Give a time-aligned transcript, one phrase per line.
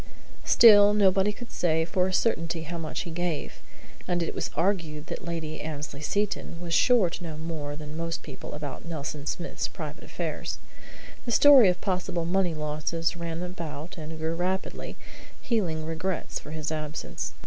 [0.45, 3.59] Still, nobody could say for a certainty how much he gave,
[4.07, 8.23] and it was argued that Lady Annesley Seton was sure to know more than most
[8.23, 10.57] people about Nelson Smith's private affairs.
[11.25, 14.97] The story of possible money losses ran about and grew rapidly,
[15.39, 17.35] healing regrets for his absence.